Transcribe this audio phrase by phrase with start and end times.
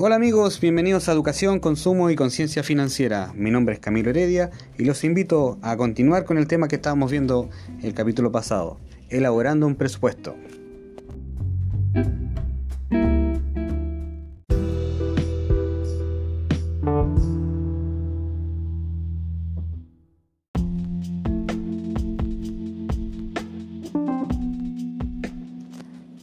[0.00, 3.32] Hola amigos, bienvenidos a Educación, Consumo y Conciencia Financiera.
[3.34, 7.10] Mi nombre es Camilo Heredia y los invito a continuar con el tema que estábamos
[7.10, 7.50] viendo
[7.82, 8.78] el capítulo pasado,
[9.08, 10.36] elaborando un presupuesto.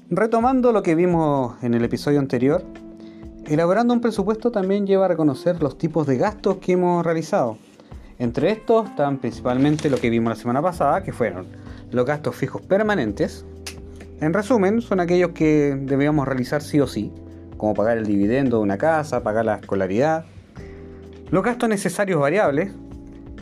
[0.10, 2.63] Retomando lo que vimos en el episodio anterior,
[3.48, 7.58] elaborando un presupuesto también lleva a reconocer los tipos de gastos que hemos realizado.
[8.18, 11.48] Entre estos están principalmente lo que vimos la semana pasada, que fueron
[11.91, 13.45] los gastos fijos permanentes.
[14.21, 17.12] En resumen, son aquellos que debíamos realizar sí o sí,
[17.58, 20.26] como pagar el dividendo de una casa, pagar la escolaridad.
[21.30, 22.71] Los gastos necesarios variables,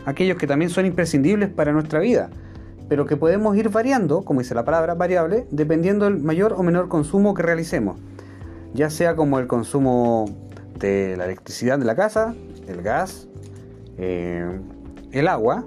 [0.04, 2.30] aquellos que también son imprescindibles para nuestra vida,
[2.88, 6.88] pero que podemos ir variando, como dice la palabra, variable, dependiendo del mayor o menor
[6.88, 7.98] consumo que realicemos,
[8.74, 10.26] ya sea como el consumo
[10.78, 12.34] de la electricidad de la casa,
[12.68, 13.28] el gas,
[13.96, 14.60] eh,
[15.12, 15.64] el agua,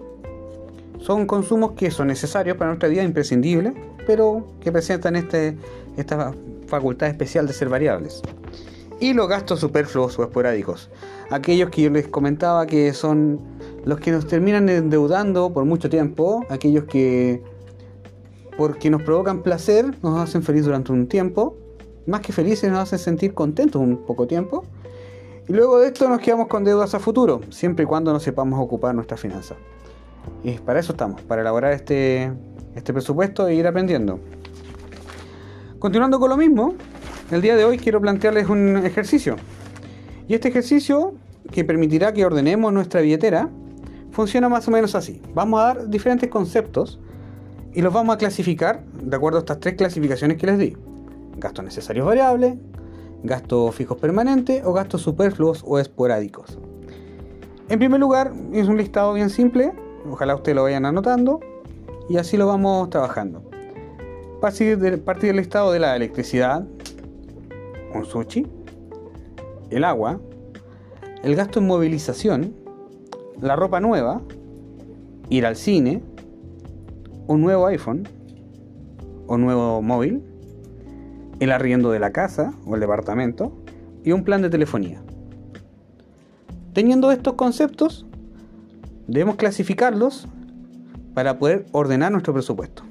[1.00, 3.74] son consumos que son necesarios para nuestra vida, imprescindibles,
[4.06, 5.58] pero que presentan este,
[5.96, 6.34] esta
[6.68, 8.22] facultad especial de ser variables.
[9.00, 10.90] Y los gastos superfluos o esporádicos,
[11.30, 13.40] aquellos que yo les comentaba que son
[13.86, 17.42] los que nos terminan endeudando por mucho tiempo, aquellos que
[18.58, 21.56] porque nos provocan placer, nos hacen feliz durante un tiempo,
[22.08, 24.66] más que felices nos hacen sentir contentos un poco tiempo,
[25.48, 28.60] y luego de esto nos quedamos con deudas a futuro, siempre y cuando no sepamos
[28.60, 29.58] ocupar nuestras finanzas.
[30.44, 32.32] Y para eso estamos, para elaborar este,
[32.76, 34.20] este presupuesto e ir aprendiendo.
[35.80, 36.74] Continuando con lo mismo,
[37.32, 39.36] el día de hoy quiero plantearles un ejercicio.
[40.28, 41.14] Y este ejercicio,
[41.52, 43.50] que permitirá que ordenemos nuestra billetera,
[44.12, 45.22] funciona más o menos así.
[45.34, 47.00] Vamos a dar diferentes conceptos
[47.74, 50.78] y los vamos a clasificar de acuerdo a estas tres clasificaciones que les di.
[51.38, 52.56] Gastos necesarios variables,
[53.24, 56.58] gastos fijos permanentes o gastos superfluos o esporádicos.
[57.70, 59.74] En primer lugar, es un listado bien simple,
[60.10, 61.40] ojalá ustedes lo vayan anotando
[62.10, 63.44] y así lo vamos trabajando.
[64.40, 66.66] Partir del, del listado de la electricidad,
[67.94, 68.48] un sushi,
[69.70, 70.20] el agua,
[71.24, 72.54] el gasto en movilización,
[73.42, 74.22] la ropa nueva,
[75.30, 76.02] ir al cine,
[77.28, 78.08] un nuevo iPhone
[79.28, 80.24] o nuevo móvil,
[81.40, 83.54] el arriendo de la casa o el departamento
[84.04, 85.02] y un plan de telefonía.
[86.74, 88.06] Teniendo estos conceptos,
[89.08, 90.28] debemos clasificarlos
[91.14, 92.84] para poder ordenar nuestro presupuesto.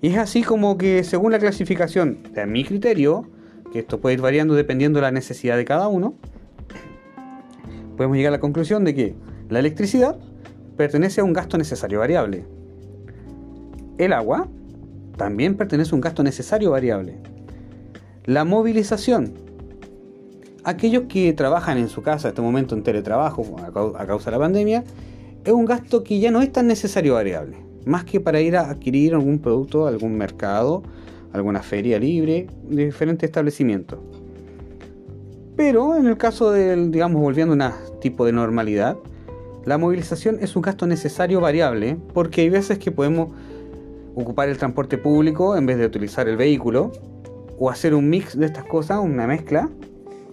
[0.00, 3.30] Y es así como que según la clasificación de mi criterio,
[3.72, 6.14] que esto puede ir variando dependiendo de la necesidad de cada uno,
[7.96, 9.14] podemos llegar a la conclusión de que
[9.48, 10.18] la electricidad
[10.76, 12.44] pertenece a un gasto necesario variable.
[13.98, 14.48] El agua
[15.16, 17.31] también pertenece a un gasto necesario variable.
[18.26, 19.32] La movilización.
[20.62, 24.38] Aquellos que trabajan en su casa en este momento en teletrabajo a causa de la
[24.38, 24.84] pandemia,
[25.44, 27.56] es un gasto que ya no es tan necesario variable.
[27.84, 30.84] Más que para ir a adquirir algún producto, algún mercado,
[31.32, 33.98] alguna feria libre, de diferentes establecimientos.
[35.56, 38.98] Pero en el caso del, digamos, volviendo a un tipo de normalidad,
[39.64, 43.30] la movilización es un gasto necesario variable porque hay veces que podemos
[44.14, 46.92] ocupar el transporte público en vez de utilizar el vehículo
[47.64, 49.70] o hacer un mix de estas cosas, una mezcla,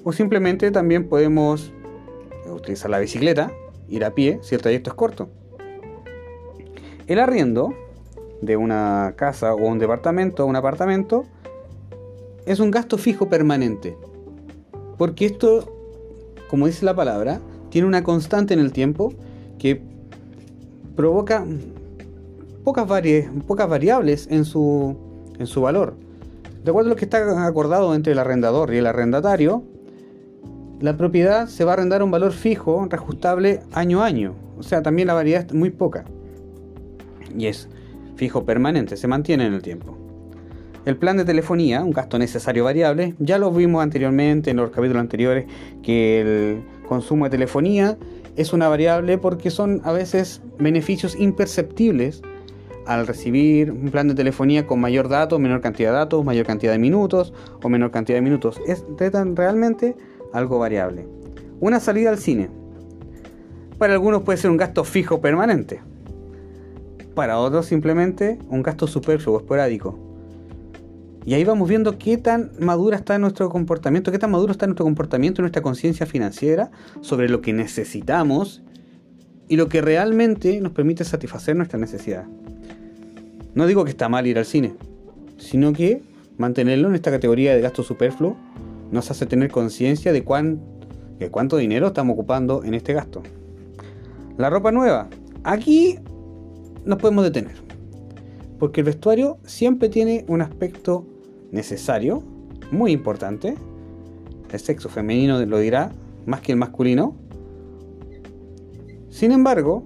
[0.03, 1.71] o simplemente también podemos
[2.51, 3.51] utilizar la bicicleta,
[3.87, 5.29] ir a pie si el trayecto es corto.
[7.05, 7.75] El arriendo
[8.41, 11.25] de una casa o un departamento o un apartamento
[12.47, 13.95] es un gasto fijo permanente.
[14.97, 15.71] Porque esto,
[16.49, 19.13] como dice la palabra, tiene una constante en el tiempo
[19.59, 19.83] que
[20.95, 21.45] provoca
[22.63, 22.87] pocas,
[23.45, 24.97] pocas variables en su,
[25.37, 26.08] en su valor.
[26.63, 29.63] De acuerdo a lo que está acordado entre el arrendador y el arrendatario,
[30.81, 34.35] la propiedad se va a arrendar a un valor fijo, reajustable año a año.
[34.57, 36.05] O sea, también la variedad es muy poca.
[37.37, 37.69] Y es
[38.15, 39.97] fijo permanente, se mantiene en el tiempo.
[40.85, 45.01] El plan de telefonía, un gasto necesario variable, ya lo vimos anteriormente en los capítulos
[45.01, 45.45] anteriores,
[45.83, 47.97] que el consumo de telefonía
[48.35, 52.21] es una variable porque son a veces beneficios imperceptibles
[52.89, 56.71] al recibir un plan de telefonía con mayor datos, menor cantidad de datos, mayor cantidad
[56.71, 58.59] de minutos o menor cantidad de minutos.
[58.65, 58.83] Es
[59.35, 59.95] realmente
[60.33, 61.07] algo variable.
[61.59, 62.49] Una salida al cine.
[63.77, 65.81] Para algunos puede ser un gasto fijo permanente.
[67.13, 69.99] Para otros simplemente un gasto superfluo esporádico.
[71.27, 74.85] Y ahí vamos viendo qué tan madura está nuestro comportamiento, qué tan maduro está nuestro
[74.85, 76.71] comportamiento, nuestra conciencia financiera
[77.01, 78.63] sobre lo que necesitamos
[79.47, 82.25] y lo que realmente nos permite satisfacer nuestra necesidad.
[83.59, 84.73] No digo que está mal ir al cine,
[85.37, 86.01] sino que
[86.37, 88.37] mantenerlo en esta categoría de gasto superfluo
[88.89, 90.61] nos hace tener conciencia de, cuán,
[91.19, 93.21] de cuánto dinero estamos ocupando en este gasto.
[94.37, 95.09] La ropa nueva.
[95.43, 95.97] Aquí
[96.85, 97.57] nos podemos detener.
[98.59, 101.05] Porque el vestuario siempre tiene un aspecto
[101.51, 102.23] necesario,
[102.71, 103.55] muy importante.
[104.53, 105.91] El sexo femenino lo dirá
[106.25, 107.17] más que el masculino.
[109.09, 109.83] Sin embargo,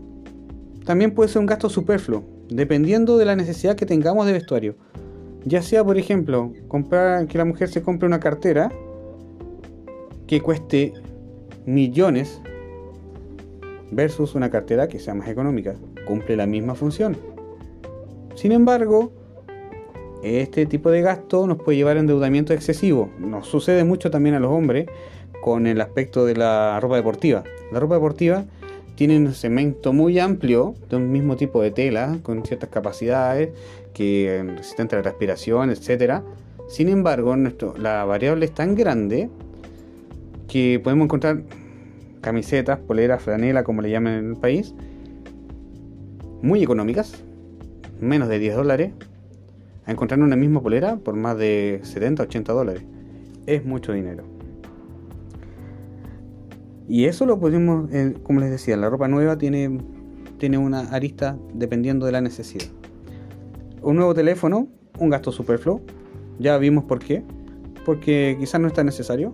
[0.86, 4.76] también puede ser un gasto superfluo, dependiendo de la necesidad que tengamos de vestuario.
[5.46, 8.72] Ya sea, por ejemplo, comprar que la mujer se compre una cartera
[10.28, 10.94] que cueste
[11.66, 12.42] millones
[13.92, 15.76] versus una cartera que sea más económica.
[16.06, 17.18] Cumple la misma función.
[18.36, 19.12] Sin embargo,
[20.24, 23.10] este tipo de gasto nos puede llevar a endeudamiento excesivo.
[23.20, 24.88] Nos sucede mucho también a los hombres
[25.42, 27.44] con el aspecto de la ropa deportiva.
[27.72, 28.46] La ropa deportiva
[28.96, 33.50] tiene un segmento muy amplio de un mismo tipo de tela, con ciertas capacidades,
[33.94, 36.22] que resistente a la respiración, etc.
[36.68, 39.30] Sin embargo, nuestro, la variable es tan grande
[40.48, 41.44] que podemos encontrar
[42.22, 44.74] camisetas, poleras, franela, como le llaman en el país,
[46.42, 47.24] muy económicas,
[48.00, 48.92] menos de 10 dólares,
[49.86, 52.84] a encontrar una misma polera por más de 70, 80 dólares.
[53.46, 54.33] Es mucho dinero.
[56.88, 59.80] Y eso lo podemos, eh, como les decía, la ropa nueva tiene,
[60.38, 62.68] tiene una arista dependiendo de la necesidad.
[63.82, 64.68] Un nuevo teléfono,
[65.00, 65.82] un gasto superfluo.
[66.40, 67.24] Ya vimos por qué.
[67.86, 69.34] Porque quizás no está necesario.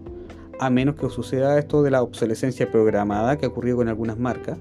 [0.60, 4.58] A menos que suceda esto de la obsolescencia programada que ha ocurrido con algunas marcas.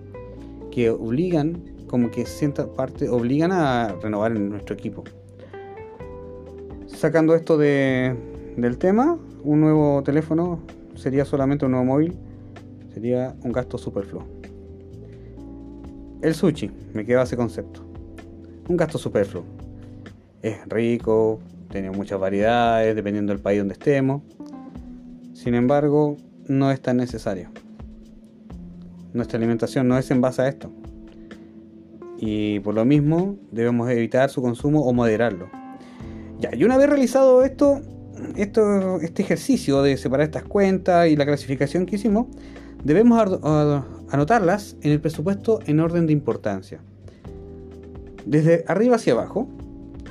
[0.71, 5.05] Que obligan, como que sienta parte, obligan a renovar en nuestro equipo.
[6.87, 8.17] Sacando esto de,
[8.57, 10.61] del tema, un nuevo teléfono
[10.95, 12.17] sería solamente un nuevo móvil
[12.99, 14.25] sería un gasto superfluo.
[16.21, 17.81] El sushi, me queda ese concepto.
[18.69, 19.45] Un gasto superfluo.
[20.43, 21.39] Es rico,
[21.71, 24.23] tiene muchas variedades dependiendo del país donde estemos.
[25.33, 26.17] Sin embargo,
[26.49, 27.51] no es tan necesario.
[29.13, 30.73] Nuestra alimentación no es en base a esto.
[32.19, 35.49] Y por lo mismo debemos evitar su consumo o moderarlo.
[36.41, 37.81] Ya, y una vez realizado esto,
[38.35, 42.27] esto, este ejercicio de separar estas cuentas y la clasificación que hicimos,
[42.85, 43.21] debemos
[44.11, 46.81] anotarlas en el presupuesto en orden de importancia.
[48.25, 49.49] Desde arriba hacia abajo,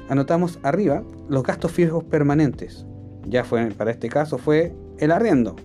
[0.09, 2.85] anotamos arriba los gastos fijos permanentes.
[3.25, 5.55] Ya fue, para este caso fue el arriendo.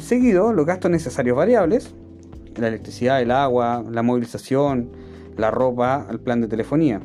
[0.00, 1.94] Seguido, los gastos necesarios variables,
[2.56, 4.90] la electricidad, el agua, la movilización,
[5.36, 7.00] la ropa, el plan de telefonía.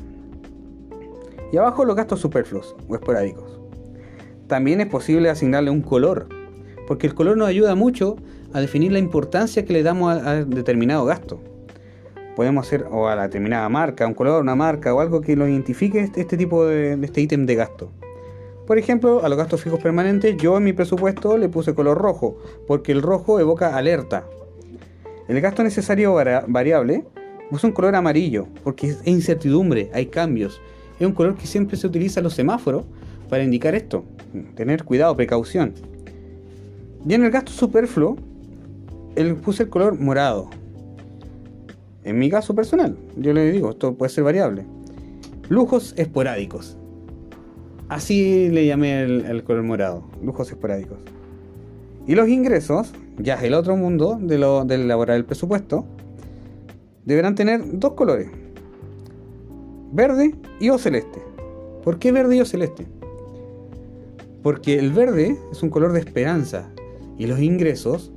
[1.52, 3.58] Y abajo los gastos superfluos o esporádicos.
[4.46, 6.28] También es posible asignarle un color
[6.86, 8.16] porque el color nos ayuda mucho
[8.52, 11.40] a definir la importancia que le damos a, determinado gasto.
[12.34, 15.48] Podemos hacer o a la determinada marca, un color, una marca o algo que lo
[15.48, 17.90] identifique este, este tipo de, este ítem de gasto.
[18.66, 22.36] Por ejemplo, a los gastos fijos permanentes, yo en mi presupuesto le puse color rojo,
[22.66, 24.24] porque el rojo evoca alerta.
[25.28, 27.04] El gasto necesario variable
[27.48, 30.60] puse un color amarillo, porque es incertidumbre, hay cambios.
[30.98, 32.84] Es un color que siempre se utiliza en los semáforos
[33.28, 34.04] para indicar esto,
[34.54, 35.74] tener cuidado, precaución.
[37.08, 38.16] Y en el gasto superfluo,
[39.14, 40.50] él puse el color morado.
[42.02, 44.64] En mi caso personal, yo le digo, esto puede ser variable.
[45.48, 46.76] Lujos esporádicos.
[47.88, 50.98] Así le llamé el, color morado, lujos esporádicos.
[52.08, 55.84] Y los ingresos, ya es el otro mundo de, lo, de elaborar el presupuesto,
[57.04, 58.28] deberán tener dos colores,
[59.92, 61.22] verde y o celeste.
[61.84, 62.86] ¿Por qué verde y o celeste?
[64.42, 66.68] Porque el verde es un color de esperanza,
[67.18, 68.12] y los ingresos,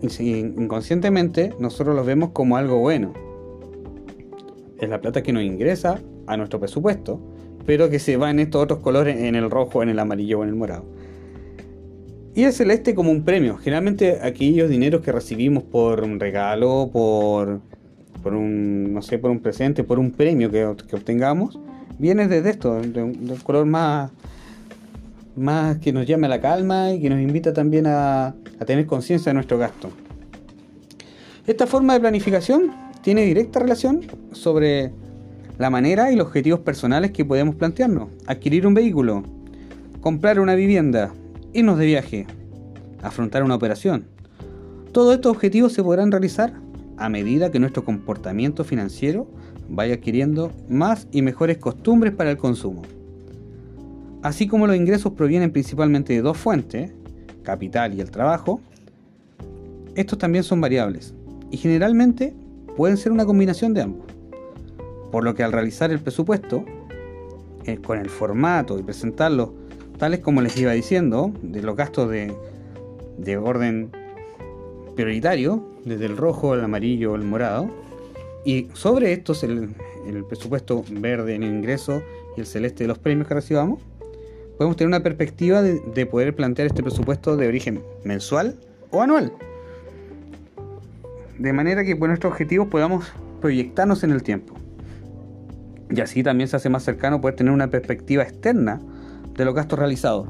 [0.00, 3.12] inconscientemente, nosotros los vemos como algo bueno.
[4.80, 7.20] Es la plata que nos ingresa a nuestro presupuesto,
[7.66, 10.42] pero que se va en estos otros colores, en el rojo, en el amarillo o
[10.44, 10.84] en el morado.
[12.34, 13.56] Y el celeste como un premio.
[13.56, 17.60] Generalmente aquellos dineros que recibimos por un regalo, por,
[18.22, 21.58] por un, no sé, por un presente, por un premio que, obtengamos,
[21.98, 24.12] viene desde esto, de un color más,
[25.38, 28.34] más que nos llame a la calma y que nos invita también a,
[28.66, 29.90] tener conciencia de nuestro gasto.
[31.46, 34.02] Esta forma de planificación tiene directa relación
[34.32, 34.92] sobre
[35.58, 38.08] la manera y los objetivos personales que podemos plantearnos.
[38.26, 39.22] Adquirir un vehículo,
[40.00, 41.14] comprar una vivienda,
[41.52, 42.26] irnos de viaje,
[43.02, 44.06] afrontar una operación.
[44.92, 46.52] Todos estos objetivos se podrán realizar
[46.96, 49.28] a medida que nuestro comportamiento financiero
[49.68, 52.82] vaya adquiriendo más y mejores costumbres para el consumo.
[54.22, 56.92] Así como los ingresos provienen principalmente de dos fuentes,
[57.42, 58.60] capital y el trabajo,
[59.94, 61.14] estos también son variables
[61.50, 62.34] y generalmente
[62.76, 64.06] pueden ser una combinación de ambos.
[65.12, 66.64] Por lo que al realizar el presupuesto,
[67.64, 69.54] eh, con el formato y presentarlo
[69.98, 72.32] tales como les iba diciendo, de los gastos de,
[73.18, 73.90] de orden
[74.94, 77.68] prioritario, desde el rojo, el amarillo, el morado,
[78.44, 79.74] y sobre estos el,
[80.06, 82.02] el presupuesto verde en el ingreso
[82.36, 83.80] y el celeste de los premios que recibamos,
[84.58, 88.56] podemos tener una perspectiva de, de poder plantear este presupuesto de origen mensual
[88.90, 89.32] o anual.
[91.38, 93.06] De manera que por nuestros objetivos podamos
[93.40, 94.54] proyectarnos en el tiempo.
[95.90, 98.80] Y así también se hace más cercano poder tener una perspectiva externa
[99.36, 100.26] de los gastos realizados.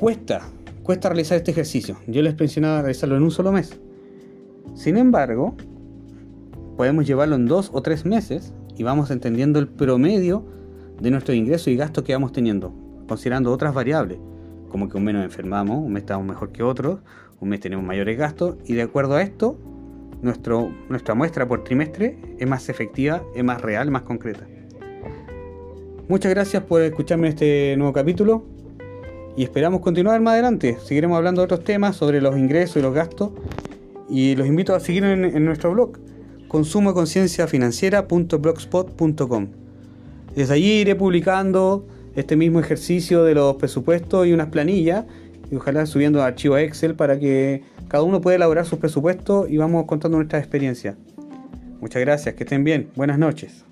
[0.00, 0.42] Cuesta,
[0.82, 1.96] cuesta realizar este ejercicio.
[2.06, 3.78] Yo les mencionaba realizarlo en un solo mes.
[4.74, 5.54] Sin embargo,
[6.76, 10.44] podemos llevarlo en dos o tres meses y vamos entendiendo el promedio
[11.00, 12.72] de nuestro ingreso y gasto que vamos teniendo,
[13.08, 14.18] considerando otras variables,
[14.70, 17.00] como que un mes nos enfermamos, un mes estamos mejor que otros,
[17.40, 19.56] un mes tenemos mayores gastos y de acuerdo a esto
[20.22, 24.46] nuestro, nuestra muestra por trimestre es más efectiva, es más real, más concreta.
[26.08, 28.44] Muchas gracias por escucharme en este nuevo capítulo
[29.36, 30.78] y esperamos continuar más adelante.
[30.82, 33.30] Seguiremos hablando de otros temas sobre los ingresos y los gastos
[34.08, 35.98] y los invito a seguir en, en nuestro blog
[36.48, 39.48] consumoconcienciafinanciera.blogspot.com.
[40.34, 41.86] Desde allí iré publicando
[42.16, 45.04] este mismo ejercicio de los presupuestos y unas planillas
[45.50, 49.84] y ojalá subiendo archivos Excel para que cada uno pueda elaborar sus presupuestos y vamos
[49.86, 50.96] contando nuestras experiencias.
[51.80, 53.64] Muchas gracias, que estén bien, buenas noches.